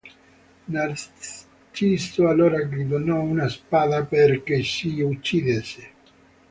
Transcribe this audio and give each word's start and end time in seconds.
Narciso 0.65 2.27
allora 2.27 2.57
gli 2.63 2.85
donò 2.85 3.21
una 3.21 3.47
spada, 3.47 4.03
perché 4.03 4.63
si 4.63 4.99
uccidesse. 5.01 5.89